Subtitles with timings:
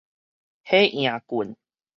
[0.63, 1.55] 火螢棍